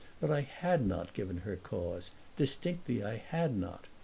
But 0.19 0.31
I 0.31 0.41
had 0.41 0.83
not 0.87 1.13
given 1.13 1.41
her 1.41 1.55
cause 1.55 2.09
distinctly 2.35 3.03
I 3.03 3.17
had 3.17 3.55
not. 3.55 3.85